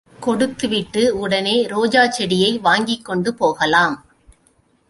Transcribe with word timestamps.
கொடுத்து 0.19 0.67
விட்டு, 0.67 1.17
உடனே 1.17 1.65
ரோஜாச் 1.65 2.09
செடியை 2.09 2.59
வாங்கிக்கொண்டு 2.59 3.33
போகலாம். 3.33 3.95